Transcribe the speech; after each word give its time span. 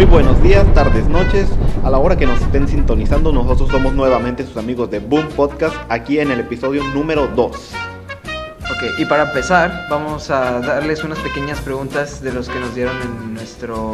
Muy 0.00 0.08
buenos 0.08 0.42
días, 0.42 0.64
tardes, 0.72 1.06
noches. 1.10 1.46
A 1.84 1.90
la 1.90 1.98
hora 1.98 2.16
que 2.16 2.24
nos 2.24 2.40
estén 2.40 2.66
sintonizando, 2.66 3.32
nosotros 3.32 3.68
somos 3.68 3.92
nuevamente 3.92 4.46
sus 4.46 4.56
amigos 4.56 4.90
de 4.90 4.98
Boom 4.98 5.28
Podcast, 5.36 5.76
aquí 5.90 6.18
en 6.18 6.30
el 6.30 6.40
episodio 6.40 6.82
número 6.94 7.26
2. 7.28 7.50
Ok, 7.50 8.98
y 8.98 9.04
para 9.04 9.24
empezar, 9.24 9.88
vamos 9.90 10.30
a 10.30 10.60
darles 10.60 11.04
unas 11.04 11.18
pequeñas 11.18 11.60
preguntas 11.60 12.22
de 12.22 12.32
los 12.32 12.48
que 12.48 12.58
nos 12.58 12.74
dieron 12.74 12.96
en 13.02 13.34
nuestro, 13.34 13.92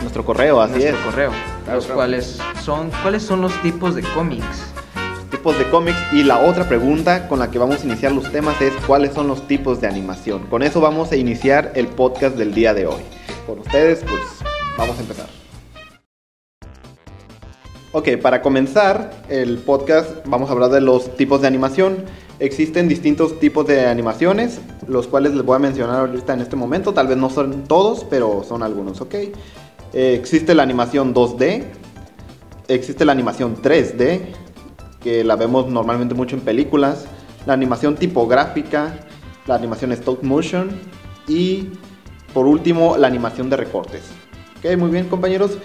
Nuestro 0.00 0.24
correo, 0.24 0.58
así 0.58 0.72
nuestro 0.72 0.96
es. 0.96 1.04
correo. 1.04 1.30
Claro, 1.64 1.76
los 1.76 1.84
claro. 1.84 1.96
cuales 1.98 2.38
son, 2.64 2.90
¿cuáles 3.02 3.22
son 3.22 3.42
los 3.42 3.52
tipos 3.60 3.94
de 3.94 4.00
cómics? 4.14 4.72
Tipos 5.30 5.58
de 5.58 5.68
cómics. 5.68 5.98
Y 6.12 6.22
la 6.22 6.38
otra 6.38 6.66
pregunta 6.66 7.28
con 7.28 7.38
la 7.38 7.50
que 7.50 7.58
vamos 7.58 7.82
a 7.82 7.84
iniciar 7.84 8.12
los 8.12 8.32
temas 8.32 8.58
es 8.62 8.72
cuáles 8.86 9.12
son 9.12 9.28
los 9.28 9.46
tipos 9.46 9.82
de 9.82 9.86
animación. 9.86 10.46
Con 10.46 10.62
eso 10.62 10.80
vamos 10.80 11.12
a 11.12 11.16
iniciar 11.16 11.72
el 11.74 11.88
podcast 11.88 12.36
del 12.36 12.54
día 12.54 12.72
de 12.72 12.86
hoy. 12.86 13.02
Con 13.46 13.58
ustedes, 13.58 14.02
pues 14.02 14.22
vamos 14.78 14.96
a 14.96 15.02
empezar. 15.02 15.41
Ok, 17.94 18.08
para 18.22 18.40
comenzar 18.40 19.10
el 19.28 19.58
podcast 19.58 20.24
vamos 20.24 20.48
a 20.48 20.54
hablar 20.54 20.70
de 20.70 20.80
los 20.80 21.14
tipos 21.14 21.42
de 21.42 21.46
animación. 21.46 22.06
Existen 22.38 22.88
distintos 22.88 23.38
tipos 23.38 23.66
de 23.66 23.86
animaciones, 23.86 24.62
los 24.88 25.06
cuales 25.06 25.34
les 25.34 25.44
voy 25.44 25.56
a 25.56 25.58
mencionar 25.58 26.00
ahorita 26.00 26.32
en 26.32 26.40
este 26.40 26.56
momento. 26.56 26.94
Tal 26.94 27.06
vez 27.06 27.18
no 27.18 27.28
son 27.28 27.64
todos, 27.64 28.04
pero 28.08 28.44
son 28.48 28.62
algunos, 28.62 29.02
¿ok? 29.02 29.14
Eh, 29.14 29.30
existe 29.92 30.54
la 30.54 30.62
animación 30.62 31.12
2D, 31.12 31.64
existe 32.68 33.04
la 33.04 33.12
animación 33.12 33.60
3D, 33.60 34.22
que 35.02 35.22
la 35.22 35.36
vemos 35.36 35.68
normalmente 35.68 36.14
mucho 36.14 36.34
en 36.34 36.40
películas, 36.40 37.04
la 37.44 37.52
animación 37.52 37.96
tipográfica, 37.96 39.00
la 39.46 39.54
animación 39.54 39.92
stop 39.92 40.22
motion 40.22 40.70
y 41.28 41.68
por 42.32 42.46
último 42.46 42.96
la 42.96 43.08
animación 43.08 43.50
de 43.50 43.58
recortes. 43.58 44.04
Ok, 44.60 44.78
muy 44.78 44.90
bien 44.90 45.08
compañeros. 45.08 45.58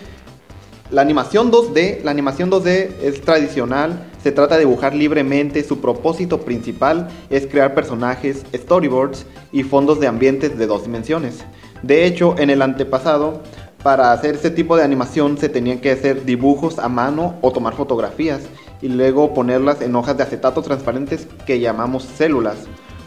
La 0.90 1.02
animación 1.02 1.52
2D, 1.52 2.02
la 2.04 2.12
animación 2.12 2.50
2D 2.50 3.02
es 3.02 3.20
tradicional, 3.20 4.08
se 4.24 4.32
trata 4.32 4.56
de 4.56 4.62
dibujar 4.62 4.96
libremente, 4.96 5.62
su 5.66 5.82
propósito 5.82 6.40
principal 6.40 7.10
es 7.30 7.46
crear 7.46 7.76
personajes, 7.76 8.46
storyboards 8.56 9.26
y 9.52 9.64
fondos 9.64 10.00
de 10.00 10.08
ambientes 10.08 10.58
de 10.58 10.66
dos 10.66 10.84
dimensiones. 10.84 11.44
De 11.84 12.06
hecho, 12.06 12.36
en 12.38 12.50
el 12.50 12.62
antepasado, 12.62 13.42
para 13.84 14.14
hacer 14.14 14.36
este 14.36 14.50
tipo 14.50 14.78
de 14.78 14.84
animación 14.84 15.38
se 15.38 15.50
tenían 15.50 15.80
que 15.80 15.92
hacer 15.92 16.24
dibujos 16.24 16.80
a 16.80 16.88
mano 16.88 17.36
o 17.42 17.52
tomar 17.52 17.76
fotografías 17.76 18.44
y 18.82 18.88
luego 18.88 19.34
ponerlas 19.34 19.82
en 19.82 19.94
hojas 19.94 20.16
de 20.16 20.24
acetato 20.24 20.62
transparentes 20.62 21.28
que 21.46 21.60
llamamos 21.60 22.04
células. 22.04 22.60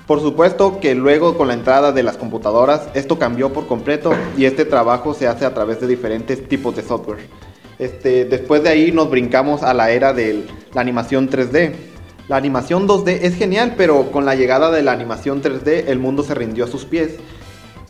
Por 0.06 0.20
supuesto 0.20 0.80
que 0.80 0.94
luego 0.94 1.38
con 1.38 1.48
la 1.48 1.54
entrada 1.54 1.92
de 1.92 2.02
las 2.02 2.18
computadoras 2.18 2.88
esto 2.92 3.18
cambió 3.18 3.54
por 3.54 3.66
completo 3.66 4.12
y 4.36 4.44
este 4.44 4.66
trabajo 4.66 5.14
se 5.14 5.28
hace 5.28 5.46
a 5.46 5.54
través 5.54 5.80
de 5.80 5.86
diferentes 5.86 6.46
tipos 6.46 6.76
de 6.76 6.82
software. 6.82 7.20
Este, 7.80 8.26
después 8.26 8.62
de 8.62 8.68
ahí 8.68 8.92
nos 8.92 9.08
brincamos 9.08 9.62
a 9.62 9.72
la 9.72 9.90
era 9.90 10.12
de 10.12 10.44
la 10.74 10.82
animación 10.82 11.30
3D. 11.30 11.72
La 12.28 12.36
animación 12.36 12.86
2D 12.86 13.20
es 13.22 13.34
genial, 13.34 13.74
pero 13.74 14.12
con 14.12 14.26
la 14.26 14.34
llegada 14.34 14.70
de 14.70 14.82
la 14.82 14.92
animación 14.92 15.42
3D 15.42 15.84
el 15.86 15.98
mundo 15.98 16.22
se 16.22 16.34
rindió 16.34 16.66
a 16.66 16.68
sus 16.68 16.84
pies. 16.84 17.16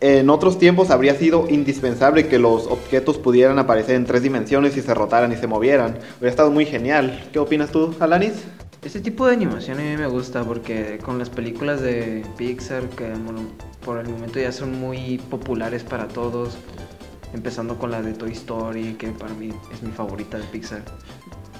En 0.00 0.30
otros 0.30 0.58
tiempos 0.60 0.90
habría 0.90 1.16
sido 1.16 1.46
indispensable 1.50 2.28
que 2.28 2.38
los 2.38 2.68
objetos 2.68 3.18
pudieran 3.18 3.58
aparecer 3.58 3.96
en 3.96 4.06
tres 4.06 4.22
dimensiones 4.22 4.76
y 4.76 4.80
se 4.80 4.94
rotaran 4.94 5.32
y 5.32 5.36
se 5.36 5.48
movieran. 5.48 5.98
Hubiera 6.18 6.30
estado 6.30 6.52
muy 6.52 6.66
genial. 6.66 7.28
¿Qué 7.32 7.40
opinas 7.40 7.72
tú, 7.72 7.92
Alanis? 7.98 8.44
Este 8.84 9.00
tipo 9.00 9.26
de 9.26 9.34
animación 9.34 9.80
a 9.80 9.82
mí 9.82 9.96
me 9.96 10.06
gusta 10.06 10.44
porque 10.44 11.00
con 11.04 11.18
las 11.18 11.28
películas 11.28 11.82
de 11.82 12.24
Pixar, 12.38 12.88
que 12.90 13.12
por 13.84 13.98
el 13.98 14.08
momento 14.08 14.38
ya 14.38 14.52
son 14.52 14.80
muy 14.80 15.18
populares 15.18 15.82
para 15.82 16.06
todos, 16.06 16.56
empezando 17.32 17.78
con 17.78 17.90
la 17.90 18.02
de 18.02 18.12
Toy 18.12 18.32
Story, 18.32 18.94
que 18.94 19.08
para 19.08 19.34
mí 19.34 19.50
es 19.72 19.82
mi 19.82 19.92
favorita 19.92 20.38
de 20.38 20.44
Pixar. 20.44 20.82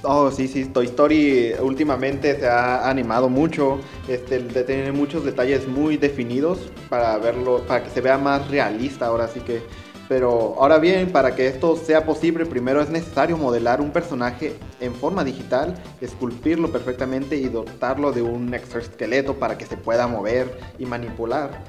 Oh, 0.03 0.31
sí, 0.31 0.49
sí, 0.49 0.65
Toy 0.65 0.87
Story 0.87 1.53
últimamente 1.61 2.39
se 2.41 2.49
ha 2.49 2.89
animado 2.89 3.29
mucho, 3.29 3.81
este, 4.09 4.41
tiene 4.65 4.93
muchos 4.93 5.25
detalles 5.25 5.69
muy 5.69 5.99
definidos 5.99 6.59
para 6.89 7.19
verlo, 7.19 7.67
para 7.67 7.85
que 7.85 7.91
se 7.91 8.01
vea 8.01 8.17
más 8.17 8.49
realista 8.51 9.07
ahora 9.07 9.29
sí 9.29 9.41
que. 9.41 9.63
Pero 10.09 10.57
ahora 10.59 10.79
bien, 10.79 11.13
para 11.13 11.37
que 11.37 11.47
esto 11.47 11.77
sea 11.77 12.05
posible, 12.05 12.45
primero 12.45 12.81
es 12.81 12.91
necesario 12.91 13.37
modelar 13.37 13.81
un 13.81 13.93
personaje 13.93 14.57
en 14.81 14.93
forma 14.93 15.23
digital, 15.23 15.81
esculpirlo 16.01 16.73
perfectamente 16.73 17.37
y 17.37 17.49
dotarlo 17.49 18.11
de 18.11 18.21
un 18.21 18.53
exoesqueleto 18.53 19.35
para 19.39 19.57
que 19.57 19.67
se 19.67 19.77
pueda 19.77 20.09
mover 20.09 20.59
y 20.81 20.87
manipular. 20.87 21.63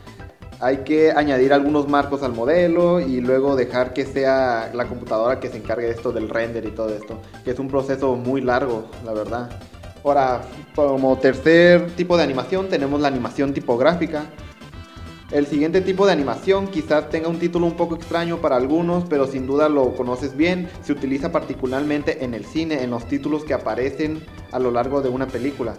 Hay 0.61 0.77
que 0.83 1.11
añadir 1.11 1.53
algunos 1.53 1.87
marcos 1.87 2.21
al 2.21 2.33
modelo 2.33 2.99
y 2.99 3.19
luego 3.19 3.55
dejar 3.55 3.93
que 3.93 4.05
sea 4.05 4.69
la 4.75 4.85
computadora 4.85 5.39
que 5.39 5.49
se 5.49 5.57
encargue 5.57 5.87
de 5.87 5.93
esto 5.93 6.11
del 6.11 6.29
render 6.29 6.63
y 6.65 6.71
todo 6.71 6.89
esto, 6.89 7.19
que 7.43 7.49
es 7.49 7.57
un 7.57 7.67
proceso 7.67 8.15
muy 8.15 8.41
largo, 8.41 8.85
la 9.03 9.11
verdad. 9.11 9.49
Ahora, 10.03 10.43
como 10.75 11.17
tercer 11.17 11.89
tipo 11.95 12.15
de 12.15 12.21
animación 12.21 12.69
tenemos 12.69 13.01
la 13.01 13.07
animación 13.07 13.53
tipográfica. 13.53 14.25
El 15.31 15.47
siguiente 15.47 15.81
tipo 15.81 16.05
de 16.05 16.11
animación 16.11 16.67
quizás 16.67 17.09
tenga 17.09 17.27
un 17.27 17.39
título 17.39 17.65
un 17.65 17.75
poco 17.75 17.95
extraño 17.95 18.37
para 18.37 18.57
algunos, 18.57 19.05
pero 19.09 19.25
sin 19.25 19.47
duda 19.47 19.67
lo 19.67 19.95
conoces 19.95 20.37
bien. 20.37 20.69
Se 20.83 20.91
utiliza 20.91 21.31
particularmente 21.31 22.23
en 22.23 22.35
el 22.35 22.45
cine, 22.45 22.83
en 22.83 22.91
los 22.91 23.07
títulos 23.07 23.45
que 23.45 23.55
aparecen 23.55 24.23
a 24.51 24.59
lo 24.59 24.69
largo 24.69 25.01
de 25.01 25.09
una 25.09 25.25
película. 25.25 25.73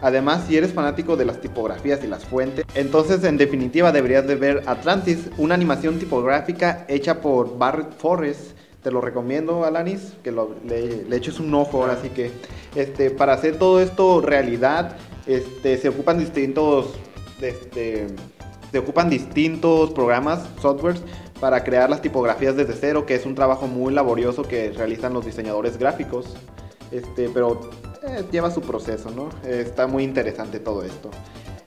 Además, 0.00 0.44
si 0.46 0.56
eres 0.56 0.72
fanático 0.72 1.16
de 1.16 1.24
las 1.24 1.40
tipografías 1.40 2.02
y 2.04 2.06
las 2.06 2.24
fuentes, 2.24 2.64
entonces 2.74 3.24
en 3.24 3.36
definitiva 3.36 3.92
deberías 3.92 4.26
de 4.26 4.36
ver 4.36 4.62
Atlantis, 4.66 5.28
una 5.38 5.54
animación 5.54 5.98
tipográfica 5.98 6.84
hecha 6.88 7.20
por 7.20 7.58
Barrett 7.58 7.92
Forrest. 7.98 8.52
Te 8.82 8.92
lo 8.92 9.00
recomiendo, 9.00 9.64
Alanis, 9.64 10.14
que 10.22 10.30
le, 10.30 11.04
le 11.04 11.16
eches 11.16 11.40
un 11.40 11.52
ojo 11.52 11.82
ahora 11.82 11.98
sí 12.00 12.10
que 12.10 12.30
este, 12.76 13.10
para 13.10 13.32
hacer 13.32 13.58
todo 13.58 13.80
esto 13.80 14.20
realidad, 14.20 14.96
este, 15.26 15.76
se 15.78 15.88
ocupan 15.88 16.18
distintos 16.18 16.94
este, 17.40 18.06
se 18.70 18.78
ocupan 18.78 19.08
distintos 19.08 19.90
programas, 19.90 20.46
softwares, 20.60 21.02
para 21.40 21.62
crear 21.64 21.88
las 21.88 22.02
tipografías 22.02 22.56
desde 22.56 22.74
cero, 22.74 23.06
que 23.06 23.14
es 23.14 23.24
un 23.24 23.34
trabajo 23.34 23.66
muy 23.66 23.94
laborioso 23.94 24.42
que 24.42 24.72
realizan 24.72 25.14
los 25.14 25.24
diseñadores 25.24 25.78
gráficos. 25.78 26.36
Este, 26.90 27.28
pero 27.32 27.70
eh, 28.02 28.24
lleva 28.30 28.50
su 28.50 28.60
proceso, 28.60 29.10
¿no? 29.10 29.30
Está 29.48 29.86
muy 29.86 30.04
interesante 30.04 30.60
todo 30.60 30.82
esto. 30.82 31.10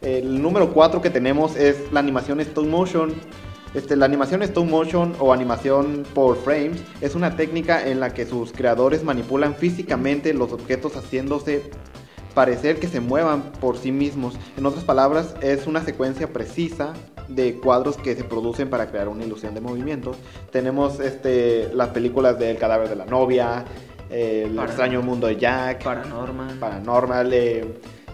El 0.02 0.42
número 0.42 0.74
4 0.74 1.02
que 1.02 1.10
tenemos 1.10 1.56
es 1.56 1.92
la 1.92 2.00
animación 2.00 2.40
stop 2.40 2.66
motion. 2.66 3.14
Este, 3.74 3.96
la 3.96 4.06
animación 4.06 4.42
stop 4.44 4.66
motion 4.66 5.16
o 5.20 5.32
animación 5.32 6.04
por 6.14 6.36
frames 6.38 6.82
es 7.02 7.16
una 7.16 7.36
técnica 7.36 7.88
en 7.88 8.00
la 8.00 8.14
que 8.14 8.26
sus 8.26 8.52
creadores 8.52 9.04
manipulan 9.04 9.56
físicamente 9.56 10.34
los 10.34 10.52
objetos 10.52 10.96
haciéndose 10.96 11.70
parecer 12.34 12.80
que 12.80 12.88
se 12.88 13.00
muevan 13.00 13.52
por 13.54 13.78
sí 13.78 13.92
mismos. 13.92 14.36
En 14.58 14.66
otras 14.66 14.84
palabras, 14.84 15.36
es 15.42 15.68
una 15.68 15.84
secuencia 15.84 16.32
precisa 16.32 16.94
de 17.28 17.56
cuadros 17.56 17.98
que 17.98 18.16
se 18.16 18.24
producen 18.24 18.70
para 18.70 18.90
crear 18.90 19.08
una 19.08 19.24
ilusión 19.24 19.54
de 19.54 19.62
movimiento. 19.62 20.16
Tenemos 20.52 21.00
este, 21.00 21.70
las 21.74 21.90
películas 21.90 22.40
del 22.40 22.58
cadáver 22.58 22.90
de 22.90 22.96
la 22.96 23.06
novia, 23.06 23.66
eh, 24.12 24.48
el 24.48 24.60
extraño 24.60 25.02
mundo 25.02 25.28
de 25.28 25.38
Jack, 25.38 25.84
Paranormal. 25.84 26.58
Paranormal, 26.60 27.34
eh, 27.34 27.66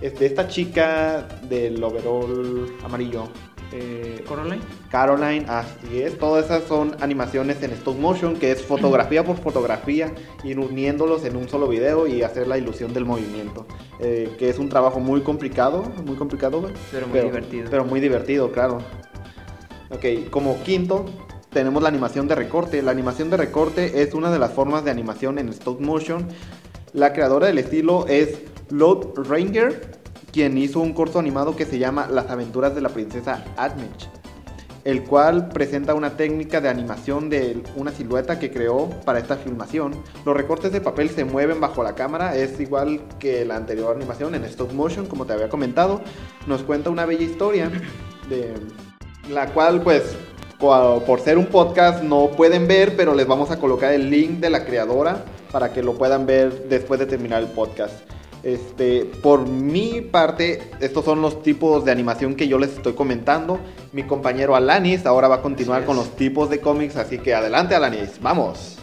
este, 0.02 0.25
esta 0.28 0.47
chica 0.47 1.28
del 1.50 1.84
overall 1.84 2.72
amarillo. 2.84 3.28
eh, 3.74 4.24
Coraline. 4.28 4.62
Caroline, 4.90 5.46
así 5.50 6.02
es. 6.02 6.18
Todas 6.18 6.46
esas 6.46 6.63
son 6.63 6.96
animaciones 7.02 7.62
en 7.63 7.72
stop 7.72 7.97
motion, 7.97 8.36
que 8.36 8.52
es 8.52 8.63
fotografía 8.63 9.24
por 9.25 9.38
fotografía, 9.38 10.13
ir 10.44 10.57
uniéndolos 10.59 11.25
en 11.25 11.36
un 11.36 11.50
solo 11.50 11.68
video 11.68 12.07
y 12.07 12.24
hacer 12.24 12.47
la 12.47 12.57
ilusión 12.57 12.94
del 12.94 13.03
movimiento. 13.06 13.66
Eh, 14.00 14.36
que 14.38 14.50
es 14.50 14.59
un 14.59 14.69
trabajo 14.69 15.00
muy 15.00 15.22
complicado, 15.22 15.84
muy 16.06 16.16
complicado, 16.16 16.69
Pero 16.91 17.07
muy 17.07 17.19
divertido. 17.19 17.68
Pero 17.69 17.84
muy 17.84 18.00
divertido, 18.00 18.52
claro. 18.52 18.78
Ok, 19.89 20.30
como 20.30 20.62
quinto, 20.63 21.06
tenemos 21.57 21.81
la 21.81 21.89
animación 21.89 22.27
de 22.27 22.36
recorte. 22.36 22.83
La 22.83 22.92
animación 22.92 23.31
de 23.31 23.38
recorte 23.38 24.04
es 24.04 24.13
una 24.13 24.30
de 24.30 24.38
las 24.38 24.51
formas 24.51 24.86
de 24.86 24.92
animación 24.92 25.39
en 25.39 25.50
stop 25.50 25.81
motion. 25.81 26.27
La 26.94 27.13
creadora 27.13 27.48
del 27.48 27.57
estilo 27.57 28.06
es 28.06 28.38
Lord 28.69 29.27
Ranger, 29.27 29.98
quien 30.31 30.56
hizo 30.59 30.81
un 30.81 30.94
corto 30.94 31.18
animado 31.18 31.56
que 31.56 31.65
se 31.65 31.80
llama 31.80 32.09
Las 32.12 32.30
aventuras 32.30 32.75
de 32.75 32.81
la 32.81 32.89
princesa 32.89 33.44
Admech, 33.57 34.07
el 34.83 35.04
cual 35.04 35.50
presenta 35.50 35.95
una 35.95 36.15
técnica 36.15 36.62
de 36.62 36.69
animación 36.69 37.27
de 37.27 37.63
una 37.75 37.92
silueta 37.92 38.38
que 38.38 38.51
creó 38.51 38.92
para 39.03 39.18
esta 39.18 39.38
filmación. 39.38 39.95
Los 40.25 40.38
recortes 40.38 40.71
de 40.71 40.80
papel 40.80 41.10
se 41.10 41.25
mueven 41.25 41.60
bajo 41.60 41.81
la 41.81 41.95
cámara, 41.95 42.36
es 42.36 42.60
igual 42.60 43.01
que 43.18 43.45
la 43.45 43.56
anterior 43.56 43.95
animación 43.95 44.36
en 44.36 44.44
stop 44.44 44.74
motion, 44.74 45.07
como 45.07 45.25
te 45.25 45.33
había 45.33 45.50
comentado. 45.50 46.01
Nos 46.45 46.62
cuenta 46.62 46.92
una 46.92 47.07
bella 47.07 47.25
historia 47.25 47.71
de 48.30 48.53
la 49.31 49.48
cual 49.48 49.81
pues 49.81 50.15
por 50.59 51.19
ser 51.19 51.38
un 51.38 51.45
podcast 51.48 52.04
no 52.04 52.30
pueden 52.30 52.68
ver, 52.68 52.95
pero 52.95 53.13
les 53.13 53.27
vamos 53.27 53.51
a 53.51 53.59
colocar 53.59 53.94
el 53.94 54.09
link 54.09 54.39
de 54.39 54.50
la 54.50 54.65
creadora 54.65 55.24
para 55.51 55.71
que 55.71 55.83
lo 55.83 55.94
puedan 55.94 56.25
ver 56.25 56.68
después 56.68 57.00
de 57.00 57.06
terminar 57.06 57.42
el 57.42 57.50
podcast. 57.50 57.94
Este, 58.44 59.06
por 59.21 59.48
mi 59.48 60.01
parte, 60.01 60.71
estos 60.80 61.04
son 61.04 61.21
los 61.21 61.44
tipos 61.44 61.83
de 61.86 61.92
animación 61.92 62.36
que 62.36 62.48
yo 62.48 62.57
les 62.57 62.71
estoy 62.71 62.94
comentando. 62.94 63.59
Mi 63.92 64.04
compañero 64.04 64.56
Alanis 64.56 65.06
ahora 65.06 65.27
va 65.27 65.36
a 65.36 65.42
continuar 65.42 65.86
con 65.86 65.95
los 65.95 66.15
tipos 66.15 66.50
de 66.50 66.60
cómics, 66.60 66.95
así 66.95 67.18
que 67.18 67.33
adelante 67.33 67.75
Alanis, 67.75 68.21
vamos. 68.21 68.77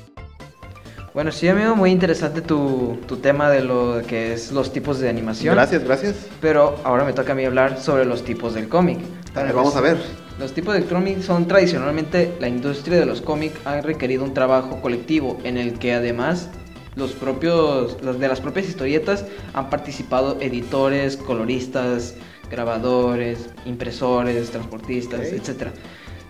Bueno, 1.15 1.31
sí, 1.31 1.47
amigo, 1.47 1.77
muy 1.77 1.93
interesante 1.93 2.41
tu, 2.41 2.99
tu 3.06 3.19
tema 3.19 3.49
de 3.49 3.62
lo 3.62 4.03
que 4.06 4.32
es 4.32 4.50
los 4.50 4.73
tipos 4.73 4.99
de 4.99 5.09
animación. 5.09 5.55
Gracias, 5.55 5.85
gracias. 5.85 6.27
Pero 6.41 6.77
ahora 6.82 7.05
me 7.05 7.12
toca 7.12 7.32
a 7.32 7.35
mí 7.37 7.44
hablar 7.44 7.81
sobre 7.81 8.05
los 8.05 8.25
tipos 8.25 8.55
del 8.55 8.69
cómic. 8.69 8.99
A 9.35 9.44
ver, 9.44 9.55
vamos 9.55 9.77
a 9.77 9.81
ver. 9.81 10.24
Los 10.39 10.53
tipos 10.53 10.75
de 10.75 10.85
cómic 10.85 11.21
son 11.23 11.47
tradicionalmente 11.47 12.35
la 12.41 12.49
industria 12.49 12.99
de 12.99 13.07
los 13.07 13.21
cómics 13.21 13.55
ha 13.65 13.81
requerido 13.81 14.25
un 14.25 14.35
trabajo 14.35 14.81
colectivo 14.83 15.39
en 15.45 15.57
el 15.57 15.79
que 15.79 15.93
además 15.93 16.51
los 16.97 17.13
propios 17.13 18.03
los 18.03 18.19
de 18.19 18.29
las 18.29 18.41
propias 18.41 18.69
historietas 18.69 19.25
han 19.53 19.71
participado 19.71 20.39
editores, 20.41 21.17
coloristas, 21.17 22.15
grabadores, 22.51 23.49
impresores, 23.65 24.51
transportistas, 24.51 25.29
etcétera. 25.29 25.73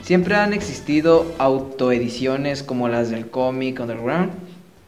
Siempre 0.03 0.35
han 0.37 0.53
existido 0.53 1.25
autoediciones 1.39 2.62
como 2.62 2.89
las 2.91 3.09
del 3.11 3.31
cómic 3.31 3.81
underground, 3.81 4.33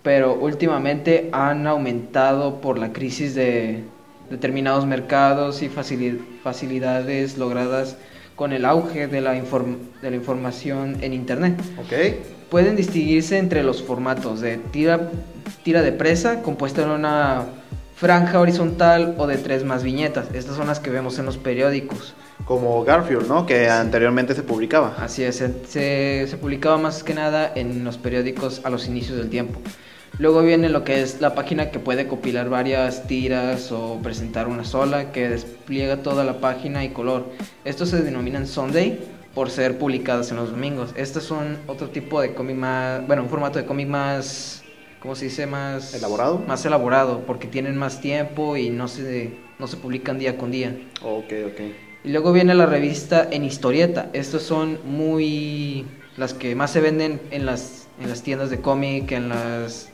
pero 0.03 0.35
últimamente 0.35 1.31
han 1.33 1.67
aumentado 1.67 2.61
por 2.61 2.79
la 2.79 2.93
crisis 2.93 3.35
de 3.35 3.83
determinados 4.29 4.85
mercados 4.85 5.63
y 5.63 5.71
facili- 5.71 6.21
facilidades 6.43 7.39
logradas 7.39 7.97
con 8.37 8.53
el 8.53 8.65
auge 8.65 9.09
de 9.09 9.21
la, 9.21 9.33
de 9.33 10.11
la 10.11 10.17
información 10.17 10.99
en 11.01 11.13
Internet. 11.13 11.61
Ok. 11.79 11.93
Pueden 12.51 12.77
distinguirse 12.77 13.39
entre 13.39 13.63
los 13.65 13.83
formatos 13.83 14.41
de 14.41 14.59
tira, 14.59 15.11
tira 15.65 15.83
de 15.83 15.91
presa, 15.93 16.43
compuesta 16.43 16.83
en 16.83 16.91
una 16.91 17.45
franja 17.97 18.39
horizontal 18.39 19.15
o 19.19 19.27
de 19.27 19.39
tres 19.39 19.65
más 19.65 19.83
viñetas. 19.83 20.27
Estas 20.35 20.55
son 20.57 20.67
las 20.69 20.79
que 20.79 20.91
vemos 20.91 21.19
en 21.19 21.25
los 21.27 21.39
periódicos. 21.39 22.15
Como 22.45 22.85
Garfield, 22.85 23.27
¿no? 23.27 23.47
Que 23.47 23.69
anteriormente 23.71 24.35
se 24.35 24.43
publicaba. 24.43 24.95
Así 25.01 25.25
es, 25.25 25.37
se, 25.37 25.53
se- 25.67 26.27
se 26.29 26.37
publicaba 26.37 26.77
más 26.77 27.03
que 27.03 27.15
nada 27.15 27.51
en 27.55 27.83
los 27.83 27.97
periódicos 27.97 28.61
a 28.65 28.71
los 28.71 28.87
inicios 28.87 29.17
del 29.17 29.31
tiempo. 29.31 29.59
Luego 30.19 30.43
viene 30.43 30.71
lo 30.71 30.83
que 30.83 31.03
es 31.03 31.21
la 31.21 31.35
página 31.35 31.71
que 31.71 31.79
puede 31.79 32.07
compilar 32.07 32.49
varias 32.49 33.07
tiras 33.07 33.71
o 33.71 34.01
presentar 34.03 34.49
una 34.49 34.65
sola 34.65 35.13
que 35.13 35.29
despliega 35.29 35.99
toda 35.99 36.25
la 36.25 36.41
página 36.41 36.85
y 36.85 36.89
color. 36.89 37.27
Estos 37.67 37.91
se 37.91 38.03
denominan 38.03 38.47
Sunday 38.47 38.99
por 39.35 39.51
ser 39.51 39.77
publicadas 39.77 40.31
en 40.31 40.39
los 40.39 40.53
domingos. 40.53 40.95
Estos 40.97 41.25
son 41.25 41.59
otro 41.67 41.91
tipo 41.91 42.23
de 42.23 42.33
cómic 42.33 42.57
más, 42.57 43.07
bueno, 43.07 43.25
un 43.25 43.29
formato 43.29 43.59
de 43.59 43.67
cómic 43.67 43.89
más, 43.89 44.63
¿cómo 45.01 45.15
se 45.15 45.27
dice? 45.27 45.47
Más 45.47 45.93
¿Elaborado? 45.93 46.43
Más 46.49 46.65
elaborado 46.65 47.21
porque 47.27 47.47
tienen 47.47 47.77
más 47.77 48.01
tiempo 48.01 48.57
y 48.57 48.71
no 48.71 48.89
se, 48.89 49.37
no 49.59 49.67
se 49.67 49.77
publican 49.77 50.19
día 50.19 50.39
con 50.39 50.51
día. 50.51 50.75
Ok, 51.03 51.33
ok. 51.53 51.61
Y 52.05 52.11
luego 52.11 52.33
viene 52.33 52.55
la 52.55 52.65
revista 52.65 53.29
en 53.31 53.45
historieta. 53.45 54.09
Estos 54.15 54.45
son 54.45 54.79
muy 54.87 55.85
las 56.17 56.33
que 56.33 56.55
más 56.55 56.71
se 56.71 56.81
venden 56.81 57.21
en 57.31 57.45
las 57.45 57.87
en 58.01 58.11
las 58.11 58.23
tiendas 58.23 58.51
de 58.51 58.61
cómic, 58.61 59.13
en 59.13 59.29
las 59.29 59.91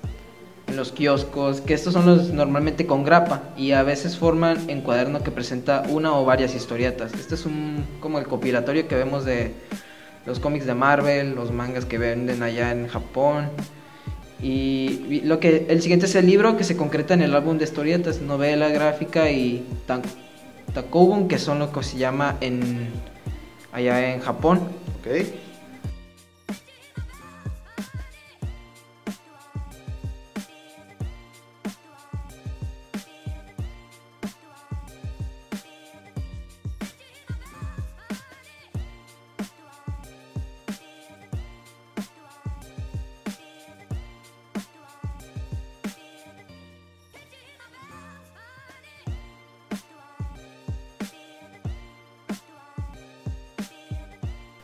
en 0.73 0.79
los 0.79 0.91
kioscos, 0.91 1.61
que 1.61 1.75
estos 1.75 1.93
son 1.93 2.07
los 2.07 2.31
normalmente 2.31 2.87
con 2.87 3.05
grapa 3.05 3.43
y 3.57 3.73
a 3.73 3.83
veces 3.83 4.17
forman 4.17 4.59
en 4.69 4.81
cuaderno 4.81 5.23
que 5.23 5.31
presenta 5.31 5.85
una 5.89 6.17
o 6.17 6.25
varias 6.25 6.55
historietas. 6.55 7.13
Este 7.13 7.35
es 7.35 7.47
un 7.47 7.85
como 8.01 8.19
el 8.19 8.27
compilatorio 8.27 8.89
que 8.89 8.97
vemos 8.97 9.25
de 9.25 9.55
los 10.25 10.41
cómics 10.41 10.67
de 10.67 10.75
Marvel, 10.75 11.35
los 11.35 11.53
mangas 11.53 11.85
que 11.85 11.99
venden 11.99 12.43
allá 12.43 12.73
en 12.73 12.89
Japón. 12.89 13.51
Y 14.43 15.21
lo 15.25 15.39
que 15.39 15.67
el 15.69 15.83
siguiente 15.83 16.07
es 16.07 16.15
el 16.15 16.27
libro 16.27 16.57
que 16.57 16.65
se 16.65 16.77
concreta 16.77 17.15
en 17.15 17.23
el 17.23 17.35
álbum 17.35 17.59
de 17.59 17.65
historietas, 17.65 18.21
novela 18.21 18.69
gráfica 18.71 19.31
y 19.31 19.65
tan, 19.87 20.03
takobun, 20.75 21.29
que 21.29 21.39
son 21.39 21.59
lo 21.61 21.71
que 21.71 21.83
se 21.83 21.99
llama 21.99 22.39
en 22.41 22.89
allá 23.73 24.13
en 24.15 24.21
Japón. 24.21 24.61
Ok. 25.01 25.52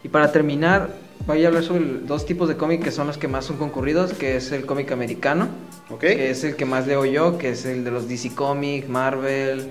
Y 0.08 0.10
para 0.10 0.32
terminar, 0.32 0.88
voy 1.26 1.44
a 1.44 1.48
hablar 1.48 1.62
sobre 1.62 1.84
dos 1.84 2.24
tipos 2.24 2.48
de 2.48 2.56
cómic 2.56 2.82
que 2.82 2.90
son 2.90 3.08
los 3.08 3.18
que 3.18 3.28
más 3.28 3.44
son 3.44 3.58
concurridos, 3.58 4.14
que 4.14 4.36
es 4.36 4.52
el 4.52 4.64
cómic 4.64 4.90
americano, 4.90 5.48
Ok. 5.90 6.00
que 6.00 6.30
es 6.30 6.44
el 6.44 6.56
que 6.56 6.64
más 6.64 6.86
leo 6.86 7.04
yo, 7.04 7.36
que 7.36 7.50
es 7.50 7.66
el 7.66 7.84
de 7.84 7.90
los 7.90 8.08
DC 8.08 8.34
Comics, 8.34 8.88
Marvel. 8.88 9.68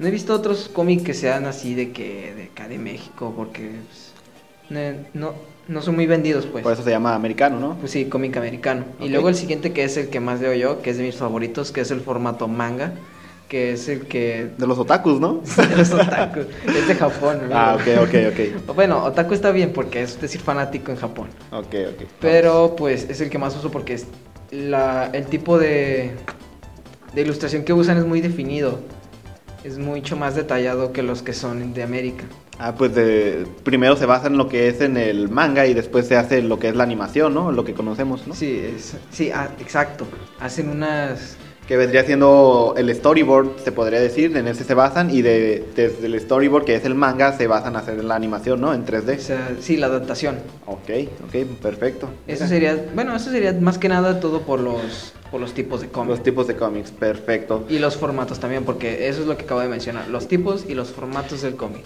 No 0.00 0.08
he 0.08 0.10
visto 0.10 0.34
otros 0.34 0.68
cómics 0.68 1.04
que 1.04 1.14
sean 1.14 1.46
así 1.46 1.76
de 1.76 1.92
que 1.92 2.34
de 2.34 2.42
acá 2.52 2.66
de 2.66 2.78
México, 2.78 3.32
porque 3.36 3.70
pues, 3.86 5.04
no, 5.12 5.34
no 5.68 5.82
son 5.82 5.94
muy 5.94 6.06
vendidos, 6.06 6.46
pues. 6.46 6.64
Por 6.64 6.72
eso 6.72 6.82
se 6.82 6.90
llama 6.90 7.14
americano, 7.14 7.60
¿no? 7.60 7.76
Pues 7.76 7.92
sí, 7.92 8.06
cómic 8.06 8.36
americano. 8.36 8.86
Y 8.98 9.08
luego 9.08 9.28
el 9.28 9.36
siguiente 9.36 9.72
que 9.72 9.84
es 9.84 9.96
el 9.96 10.08
que 10.08 10.18
más 10.18 10.40
leo 10.40 10.54
yo, 10.54 10.82
que 10.82 10.90
es 10.90 10.96
de 10.96 11.04
mis 11.04 11.14
favoritos, 11.14 11.70
que 11.70 11.82
es 11.82 11.92
el 11.92 12.00
formato 12.00 12.48
manga, 12.48 12.94
que 13.48 13.72
es 13.72 13.88
el 13.88 14.06
que... 14.06 14.50
De 14.56 14.66
los 14.66 14.78
otakus, 14.78 15.20
¿no? 15.20 15.42
de 15.56 15.76
los 15.76 15.92
otaku. 15.92 16.40
es 16.66 16.88
de 16.88 16.94
Japón. 16.94 17.38
amigo. 17.40 17.54
ah, 17.54 17.76
ok, 17.76 18.08
ok, 18.08 18.14
ok. 18.32 18.74
Bueno, 18.74 19.04
otaku 19.04 19.34
está 19.34 19.50
bien 19.50 19.72
porque 19.72 20.02
es 20.02 20.20
decir 20.20 20.40
fanático 20.40 20.90
en 20.90 20.96
Japón. 20.96 21.28
Ok, 21.50 21.74
ok. 21.94 22.08
Pero 22.20 22.74
pues 22.76 23.08
es 23.08 23.20
el 23.20 23.30
que 23.30 23.38
más 23.38 23.56
uso 23.56 23.70
porque 23.70 23.94
es 23.94 24.06
la, 24.50 25.10
el 25.12 25.26
tipo 25.26 25.58
de, 25.58 26.12
de 27.14 27.22
ilustración 27.22 27.64
que 27.64 27.72
usan 27.72 27.98
es 27.98 28.04
muy 28.04 28.20
definido. 28.20 28.80
Es 29.62 29.78
mucho 29.78 30.16
más 30.16 30.34
detallado 30.34 30.92
que 30.92 31.02
los 31.02 31.22
que 31.22 31.32
son 31.32 31.72
de 31.72 31.82
América. 31.82 32.24
Ah, 32.58 32.74
pues 32.74 32.94
de, 32.94 33.46
primero 33.64 33.96
se 33.96 34.06
basa 34.06 34.28
en 34.28 34.36
lo 34.36 34.48
que 34.48 34.68
es 34.68 34.80
en 34.80 34.96
el 34.96 35.28
manga 35.28 35.66
y 35.66 35.74
después 35.74 36.06
se 36.06 36.16
hace 36.16 36.42
lo 36.42 36.58
que 36.58 36.68
es 36.68 36.76
la 36.76 36.84
animación, 36.84 37.34
¿no? 37.34 37.50
Lo 37.50 37.64
que 37.64 37.74
conocemos, 37.74 38.26
¿no? 38.26 38.34
Sí, 38.34 38.60
es, 38.62 38.96
sí, 39.10 39.30
ah, 39.32 39.48
exacto. 39.58 40.06
Hacen 40.40 40.68
unas... 40.68 41.36
Que 41.66 41.78
vendría 41.78 42.04
siendo 42.04 42.74
el 42.76 42.94
storyboard, 42.94 43.58
se 43.64 43.72
podría 43.72 43.98
decir, 43.98 44.36
en 44.36 44.46
ese 44.48 44.64
se 44.64 44.74
basan 44.74 45.08
y 45.08 45.22
de, 45.22 45.64
desde 45.74 46.04
el 46.06 46.20
storyboard, 46.20 46.66
que 46.66 46.74
es 46.74 46.84
el 46.84 46.94
manga, 46.94 47.32
se 47.38 47.46
basan 47.46 47.74
a 47.76 47.78
hacer 47.78 48.04
la 48.04 48.14
animación, 48.14 48.60
¿no? 48.60 48.74
En 48.74 48.82
O 48.82 48.84
3D. 48.84 49.18
sea, 49.18 49.50
sí, 49.60 49.78
la 49.78 49.86
adaptación. 49.86 50.40
Ok, 50.66 50.90
ok, 51.26 51.46
perfecto. 51.62 52.10
Eso 52.26 52.46
sería, 52.46 52.84
bueno, 52.94 53.16
eso 53.16 53.30
sería 53.30 53.54
más 53.54 53.78
que 53.78 53.88
nada 53.88 54.20
todo 54.20 54.42
por 54.42 54.60
los, 54.60 55.14
por 55.30 55.40
los 55.40 55.54
tipos 55.54 55.80
de 55.80 55.88
cómics. 55.88 56.10
Los 56.10 56.22
tipos 56.22 56.46
de 56.46 56.54
cómics, 56.56 56.90
perfecto. 56.90 57.64
Y 57.70 57.78
los 57.78 57.96
formatos 57.96 58.38
también, 58.40 58.64
porque 58.64 59.08
eso 59.08 59.22
es 59.22 59.26
lo 59.26 59.38
que 59.38 59.44
acabo 59.44 59.60
de 59.60 59.68
mencionar, 59.68 60.08
los 60.08 60.28
tipos 60.28 60.66
y 60.68 60.74
los 60.74 60.88
formatos 60.88 61.40
del 61.40 61.56
cómic. 61.56 61.84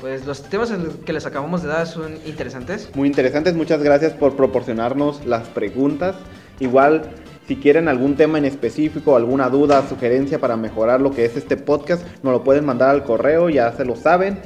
Pues 0.00 0.26
los 0.26 0.42
temas 0.42 0.72
que 1.06 1.12
les 1.12 1.26
acabamos 1.26 1.62
de 1.62 1.68
dar 1.68 1.86
son 1.86 2.14
interesantes. 2.26 2.90
Muy 2.94 3.06
interesantes, 3.06 3.54
muchas 3.54 3.80
gracias 3.84 4.12
por 4.14 4.34
proporcionarnos 4.34 5.24
las 5.26 5.46
preguntas. 5.46 6.16
Igual, 6.58 7.08
si 7.48 7.56
quieren 7.56 7.88
algún 7.88 8.16
tema 8.16 8.38
en 8.38 8.44
específico, 8.44 9.16
alguna 9.16 9.48
duda, 9.48 9.86
sugerencia 9.88 10.38
para 10.38 10.56
mejorar 10.56 11.00
lo 11.00 11.10
que 11.10 11.24
es 11.24 11.36
este 11.36 11.56
podcast, 11.56 12.04
nos 12.22 12.32
lo 12.32 12.44
pueden 12.44 12.64
mandar 12.64 12.90
al 12.90 13.04
correo, 13.04 13.48
ya 13.48 13.72
se 13.72 13.84
lo 13.84 13.96
saben. 13.96 14.38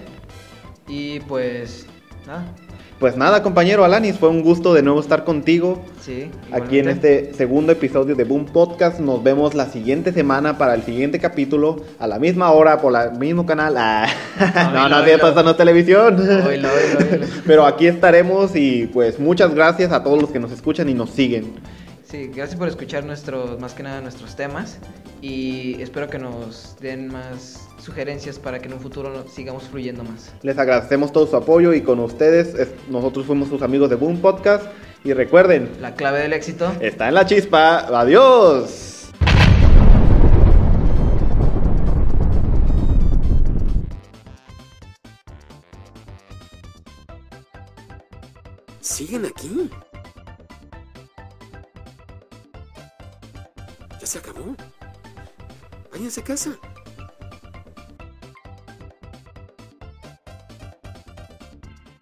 Y 0.88 1.20
pues, 1.20 1.86
nada, 2.26 2.54
Pues 2.98 3.16
nada, 3.16 3.42
compañero 3.42 3.84
Alanis, 3.84 4.16
fue 4.16 4.30
un 4.30 4.42
gusto 4.42 4.72
de 4.72 4.82
nuevo 4.82 5.00
estar 5.00 5.24
contigo 5.24 5.84
sí. 6.00 6.30
aquí 6.52 6.78
en 6.78 6.88
este 6.88 7.34
segundo 7.34 7.72
episodio 7.72 8.14
de 8.14 8.24
Boom 8.24 8.46
Podcast. 8.46 8.98
Nos 9.00 9.22
vemos 9.22 9.54
la 9.54 9.66
siguiente 9.66 10.12
semana 10.12 10.56
para 10.56 10.74
el 10.74 10.82
siguiente 10.82 11.18
capítulo, 11.18 11.82
a 11.98 12.06
la 12.06 12.18
misma 12.18 12.52
hora, 12.52 12.80
por 12.80 12.94
el 12.96 13.18
mismo 13.18 13.44
canal. 13.44 13.74
Ah, 13.76 14.06
no, 14.72 14.88
no, 14.88 15.04
esto 15.04 15.42
no 15.42 15.50
es 15.50 15.56
televisión. 15.58 16.16
Pero 17.46 17.66
aquí 17.66 17.88
estaremos 17.88 18.56
y 18.56 18.86
pues 18.86 19.18
muchas 19.18 19.54
gracias 19.54 19.92
a 19.92 20.02
todos 20.02 20.22
los 20.22 20.30
que 20.30 20.38
nos 20.38 20.50
escuchan 20.50 20.88
y 20.88 20.94
nos 20.94 21.10
siguen. 21.10 21.52
Sí, 22.08 22.28
gracias 22.32 22.56
por 22.56 22.68
escuchar 22.68 23.04
nuestros, 23.04 23.58
más 23.58 23.74
que 23.74 23.82
nada 23.82 24.00
nuestros 24.00 24.36
temas. 24.36 24.78
Y 25.20 25.80
espero 25.82 26.08
que 26.08 26.18
nos 26.18 26.76
den 26.80 27.08
más 27.08 27.68
sugerencias 27.78 28.38
para 28.38 28.60
que 28.60 28.66
en 28.68 28.74
un 28.74 28.80
futuro 28.80 29.26
sigamos 29.28 29.64
fluyendo 29.64 30.04
más. 30.04 30.32
Les 30.42 30.56
agradecemos 30.56 31.10
todo 31.10 31.26
su 31.26 31.36
apoyo 31.36 31.72
y 31.74 31.80
con 31.82 31.98
ustedes 31.98 32.54
es- 32.54 32.68
nosotros 32.88 33.26
fuimos 33.26 33.48
sus 33.48 33.60
amigos 33.62 33.90
de 33.90 33.96
Boom 33.96 34.20
Podcast 34.20 34.66
y 35.04 35.12
recuerden, 35.14 35.70
La 35.80 35.94
clave 35.94 36.20
del 36.20 36.32
éxito. 36.32 36.72
está 36.80 37.08
en 37.08 37.14
la 37.14 37.26
chispa. 37.26 37.78
Adiós. 37.98 38.92
¿Siguen 48.80 49.24
aquí? 49.26 49.70
Se 54.06 54.18
acabó. 54.18 54.54
Váyanse 55.90 56.20
a 56.20 56.22
casa. 56.22 56.75